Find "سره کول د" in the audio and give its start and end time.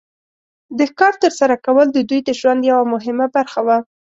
1.39-1.97